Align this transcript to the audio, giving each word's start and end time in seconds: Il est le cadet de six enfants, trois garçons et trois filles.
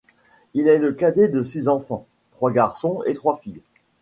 Il 0.55 0.67
est 0.67 0.79
le 0.79 0.93
cadet 0.93 1.27
de 1.27 1.43
six 1.43 1.67
enfants, 1.67 2.07
trois 2.31 2.49
garçons 2.51 3.03
et 3.05 3.13
trois 3.13 3.37
filles. 3.37 3.61